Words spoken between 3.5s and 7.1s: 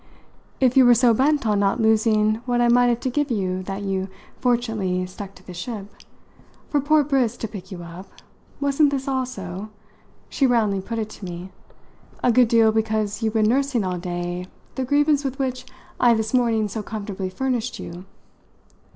that you fortunately stuck to the ship, for poor